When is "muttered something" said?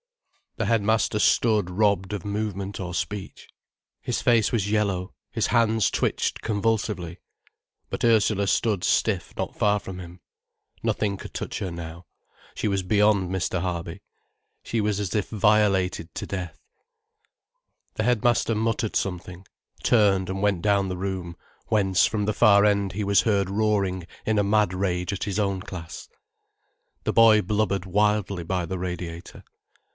18.55-19.45